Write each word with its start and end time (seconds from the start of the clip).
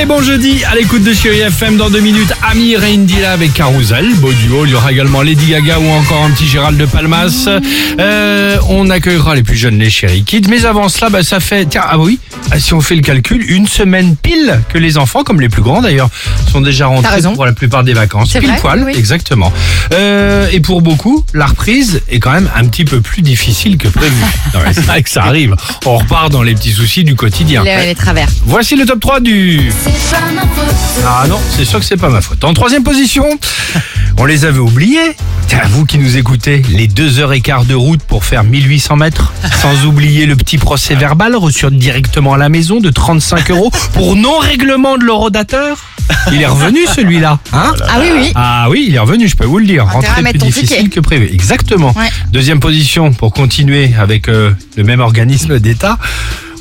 Allez, 0.00 0.08
bon 0.08 0.22
jeudi, 0.22 0.64
à 0.64 0.74
l'écoute 0.74 1.04
de 1.04 1.12
Chéri 1.12 1.40
FM 1.40 1.76
dans 1.76 1.90
deux 1.90 2.00
minutes. 2.00 2.32
Amir 2.50 2.82
et 2.84 2.94
Indila 2.94 3.32
avec 3.32 3.52
Carousel, 3.52 4.14
beau 4.14 4.32
duo. 4.32 4.64
Il 4.64 4.70
y 4.70 4.74
aura 4.74 4.92
également 4.92 5.20
Lady 5.20 5.50
Gaga 5.50 5.78
ou 5.78 5.90
encore 5.90 6.24
un 6.24 6.30
petit 6.30 6.46
Gérald 6.46 6.78
de 6.78 6.86
Palmas. 6.86 7.50
Euh, 7.98 8.56
on 8.70 8.88
accueillera 8.88 9.34
les 9.34 9.42
plus 9.42 9.56
jeunes, 9.56 9.78
les 9.78 9.90
Chéri 9.90 10.24
Kids. 10.24 10.48
Mais 10.48 10.64
avant 10.64 10.88
cela, 10.88 11.10
bah, 11.10 11.22
ça 11.22 11.38
fait, 11.38 11.66
tiens, 11.66 11.82
ah 11.86 11.98
oui, 11.98 12.18
ah, 12.50 12.58
si 12.58 12.72
on 12.72 12.80
fait 12.80 12.94
le 12.94 13.02
calcul, 13.02 13.44
une 13.50 13.66
semaine 13.66 14.16
pile 14.16 14.62
que 14.72 14.78
les 14.78 14.96
enfants, 14.96 15.22
comme 15.22 15.38
les 15.38 15.50
plus 15.50 15.60
grands 15.60 15.82
d'ailleurs, 15.82 16.08
sont 16.50 16.62
déjà 16.62 16.86
rentrés 16.86 17.20
pour 17.34 17.44
la 17.44 17.52
plupart 17.52 17.84
des 17.84 17.92
vacances. 17.92 18.32
Pile 18.32 18.46
vrai, 18.46 18.56
poil, 18.58 18.84
oui. 18.86 18.94
exactement. 18.96 19.52
Euh, 19.92 20.48
et 20.50 20.60
pour 20.60 20.80
beaucoup, 20.80 21.26
la 21.34 21.44
reprise 21.44 22.00
est 22.08 22.20
quand 22.20 22.32
même 22.32 22.48
un 22.56 22.66
petit 22.68 22.86
peu 22.86 23.02
plus 23.02 23.20
difficile 23.20 23.76
que 23.76 23.88
prévu. 23.88 24.16
C'est 24.72 24.80
vrai 24.80 25.02
que 25.02 25.10
ça 25.10 25.24
arrive. 25.24 25.56
On 25.84 25.98
repart 25.98 26.32
dans 26.32 26.42
les 26.42 26.54
petits 26.54 26.72
soucis 26.72 27.04
du 27.04 27.16
quotidien. 27.16 27.64
Les, 27.64 27.84
les 27.84 27.94
travers. 27.94 28.28
Voici 28.46 28.76
le 28.76 28.86
top 28.86 29.00
3 29.00 29.20
du... 29.20 29.70
Ah 31.06 31.24
non, 31.28 31.38
c'est 31.56 31.64
sûr 31.64 31.78
que 31.80 31.84
c'est 31.84 31.96
pas 31.96 32.08
ma 32.10 32.20
faute. 32.20 32.44
En 32.44 32.52
troisième 32.54 32.82
position, 32.82 33.24
on 34.18 34.24
les 34.24 34.44
avait 34.44 34.58
oubliés. 34.58 35.16
Tiens, 35.46 35.62
vous 35.70 35.84
qui 35.86 35.98
nous 35.98 36.16
écoutez, 36.16 36.62
les 36.70 36.86
deux 36.86 37.18
heures 37.18 37.32
et 37.32 37.40
quart 37.40 37.64
de 37.64 37.74
route 37.74 38.02
pour 38.02 38.24
faire 38.24 38.44
1800 38.44 38.96
mètres, 38.96 39.32
sans 39.60 39.86
oublier 39.86 40.26
le 40.26 40.36
petit 40.36 40.58
procès 40.58 40.94
verbal 40.94 41.34
reçu 41.36 41.66
directement 41.70 42.34
à 42.34 42.38
la 42.38 42.48
maison 42.48 42.80
de 42.80 42.90
35 42.90 43.50
euros 43.50 43.70
pour 43.94 44.16
non-règlement 44.16 44.98
de 44.98 45.04
l'eurodateur. 45.04 45.78
Il 46.32 46.42
est 46.42 46.46
revenu 46.46 46.80
celui-là, 46.92 47.38
hein? 47.52 47.72
Ah 47.88 47.98
oui, 48.00 48.08
oui. 48.14 48.32
ah 48.34 48.66
oui, 48.68 48.86
il 48.88 48.94
est 48.94 48.98
revenu, 48.98 49.28
je 49.28 49.36
peux 49.36 49.44
vous 49.44 49.58
le 49.58 49.66
dire. 49.66 49.84
Intérêt 49.84 50.06
à 50.06 50.08
Rentrée 50.08 50.22
mettre 50.22 50.32
plus 50.32 50.38
ton 50.40 50.46
difficile 50.46 50.76
ticket. 50.84 50.88
que 50.90 51.00
prévu. 51.00 51.30
Exactement. 51.32 51.92
Ouais. 51.96 52.08
Deuxième 52.32 52.58
position, 52.60 53.12
pour 53.12 53.32
continuer 53.32 53.92
avec 53.98 54.28
euh, 54.28 54.50
le 54.76 54.82
même 54.84 55.00
organisme 55.00 55.58
d'État, 55.60 55.98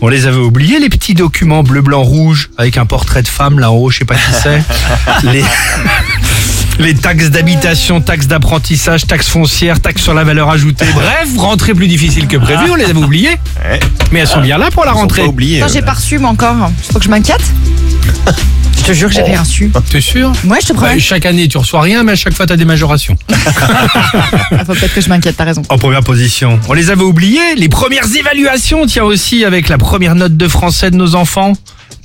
on 0.00 0.08
les 0.08 0.26
avait 0.26 0.38
oubliés, 0.38 0.78
les 0.78 0.88
petits 0.88 1.14
documents 1.14 1.62
bleu, 1.62 1.82
blanc, 1.82 2.02
rouge, 2.02 2.50
avec 2.56 2.76
un 2.76 2.86
portrait 2.86 3.22
de 3.22 3.28
femme 3.28 3.58
là 3.58 3.70
en 3.70 3.74
haut, 3.74 3.90
je 3.90 3.98
sais 3.98 4.04
pas 4.04 4.14
qui 4.14 4.32
c'est. 4.42 4.62
les... 5.32 5.44
Les 6.78 6.94
taxes 6.94 7.30
d'habitation, 7.30 8.00
taxes 8.00 8.28
d'apprentissage, 8.28 9.04
taxes 9.04 9.26
foncières, 9.26 9.80
taxes 9.80 10.02
sur 10.02 10.14
la 10.14 10.22
valeur 10.22 10.48
ajoutée. 10.48 10.86
Bref, 10.94 11.28
rentrée 11.36 11.74
plus 11.74 11.88
difficile 11.88 12.28
que 12.28 12.36
prévu, 12.36 12.70
on 12.70 12.76
les 12.76 12.84
avait 12.84 12.94
oubliés. 12.94 13.36
Mais 14.12 14.20
elles 14.20 14.28
sont 14.28 14.40
bien 14.40 14.58
là 14.58 14.70
pour 14.70 14.84
la 14.84 14.92
rentrée. 14.92 15.24
J'ai 15.72 15.82
pas 15.82 15.94
reçu, 15.94 16.18
moi 16.18 16.30
encore. 16.30 16.70
Faut 16.92 17.00
que 17.00 17.04
je 17.04 17.10
m'inquiète 17.10 17.42
Je 18.78 18.82
te 18.84 18.92
jure 18.92 19.08
que 19.08 19.14
j'ai 19.14 19.22
rien 19.22 19.40
reçu. 19.42 19.70
T'es 19.90 20.00
sûr 20.00 20.32
Ouais, 20.44 20.58
je 20.62 20.68
te 20.68 20.72
Bah, 20.72 20.80
promets. 20.86 20.98
Chaque 21.00 21.26
année, 21.26 21.46
tu 21.48 21.58
reçois 21.58 21.82
rien, 21.82 22.02
mais 22.04 22.12
à 22.12 22.16
chaque 22.16 22.32
fois, 22.32 22.46
t'as 22.46 22.56
des 22.56 22.64
majorations. 22.64 23.16
Faut 23.30 24.72
peut-être 24.74 24.94
que 24.94 25.00
je 25.00 25.08
m'inquiète, 25.08 25.36
t'as 25.36 25.44
raison. 25.44 25.62
En 25.68 25.76
première 25.78 26.02
position, 26.02 26.58
on 26.68 26.72
les 26.72 26.90
avait 26.90 27.02
oubliés. 27.02 27.54
Les 27.56 27.68
premières 27.68 28.06
évaluations, 28.18 28.86
tiens 28.86 29.04
aussi 29.04 29.44
avec 29.44 29.68
la 29.68 29.76
première 29.78 30.14
note 30.14 30.36
de 30.36 30.48
français 30.48 30.90
de 30.90 30.96
nos 30.96 31.14
enfants. 31.16 31.52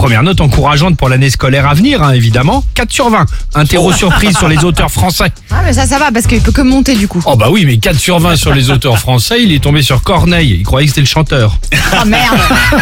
Première 0.00 0.22
note 0.22 0.40
encourageante 0.40 0.96
pour 0.96 1.10
l'année 1.10 1.28
scolaire 1.28 1.68
à 1.68 1.74
venir, 1.74 2.02
hein, 2.02 2.12
évidemment. 2.12 2.64
4 2.72 2.90
sur 2.90 3.10
20. 3.10 3.26
Interro 3.54 3.92
surprise 4.00 4.34
sur 4.34 4.48
les 4.48 4.64
auteurs 4.64 4.90
français. 4.90 5.26
Ah, 5.50 5.56
mais 5.62 5.74
ça, 5.74 5.84
ça 5.84 5.98
va, 5.98 6.10
parce 6.10 6.26
qu'il 6.26 6.40
peut 6.40 6.52
que 6.52 6.62
monter 6.62 6.94
du 6.94 7.06
coup. 7.06 7.22
Oh 7.26 7.36
bah 7.36 7.48
oui, 7.50 7.66
mais 7.66 7.76
4 7.76 7.98
sur 7.98 8.18
20 8.18 8.36
sur 8.36 8.54
les 8.54 8.70
auteurs 8.70 8.98
français, 8.98 9.42
il 9.42 9.52
est 9.52 9.62
tombé 9.62 9.82
sur 9.82 10.02
Corneille. 10.02 10.56
Il 10.60 10.62
croyait 10.62 10.86
que 10.86 10.92
c'était 10.92 11.02
le 11.02 11.06
chanteur. 11.06 11.58
Oh 11.92 12.06
merde 12.06 12.34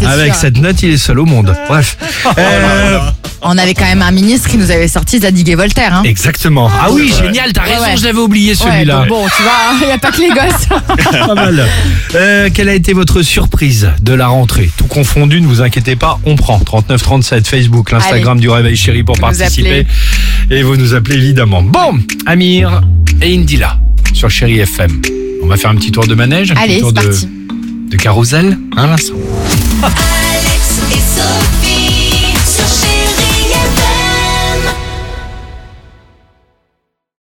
Ouais, 0.00 0.06
Avec 0.06 0.34
sûr. 0.34 0.40
cette 0.42 0.58
note, 0.58 0.80
il 0.84 0.90
est 0.92 0.98
seul 0.98 1.18
au 1.18 1.24
monde. 1.24 1.52
Bref. 1.68 1.96
Euh, 2.38 3.00
On 3.48 3.58
avait 3.58 3.74
quand 3.74 3.84
même 3.84 4.02
un 4.02 4.10
ministre 4.10 4.48
qui 4.48 4.58
nous 4.58 4.70
avait 4.70 4.88
sorti 4.88 5.20
Zadig 5.20 5.48
et 5.48 5.54
Voltaire. 5.54 5.94
Hein. 5.94 6.02
exactement. 6.04 6.70
Ah 6.80 6.88
oui, 6.90 7.12
génial, 7.16 7.52
t'as 7.52 7.62
raison, 7.62 7.82
ouais. 7.82 7.96
je 7.96 8.04
l'avais 8.04 8.18
oublié 8.18 8.54
celui-là. 8.54 9.06
bon, 9.08 9.24
tu 9.26 9.42
vois, 9.42 9.52
il 9.82 9.86
n'y 9.86 9.92
a 9.92 9.98
pas 9.98 10.10
que 10.10 10.20
les 10.20 10.28
gosses. 10.28 10.66
Pas 11.26 11.34
mal. 11.34 11.66
Euh, 12.14 12.48
quelle 12.52 12.68
a 12.68 12.74
été 12.74 12.92
votre 12.92 13.22
surprise 13.22 13.90
de 14.02 14.12
la 14.12 14.26
rentrée? 14.28 14.70
Tout 14.76 14.86
confondu, 14.86 15.40
ne 15.40 15.46
vous 15.46 15.62
inquiétez 15.62 15.96
pas, 15.96 16.18
on 16.24 16.36
prend. 16.36 16.58
3937 16.58 17.46
Facebook, 17.46 17.90
l'Instagram 17.90 18.40
du 18.40 18.48
Réveil 18.48 18.76
Chéri 18.76 19.02
pour 19.02 19.14
Vous 19.16 19.20
participer. 19.20 19.86
Et 20.50 20.62
vous 20.62 20.76
nous 20.76 20.94
appelez 20.94 21.16
évidemment. 21.16 21.62
Bon, 21.62 21.98
Amir 22.26 22.80
et 23.22 23.34
Indila 23.34 23.78
sur 24.12 24.30
Chéri 24.30 24.58
FM. 24.60 25.02
On 25.42 25.46
va 25.46 25.56
faire 25.56 25.70
un 25.70 25.76
petit 25.76 25.92
tour 25.92 26.06
de 26.06 26.14
manège, 26.14 26.52
un 26.52 26.56
Allez, 26.56 26.74
petit 26.74 26.80
tour 26.80 26.92
de, 26.92 27.00
parti. 27.02 27.28
de 27.90 27.96
carrousel. 27.96 28.58
Un 28.76 28.90
instant. 28.90 29.14
Alex 29.82 30.80
et 30.90 30.94
Sophie. 30.94 31.55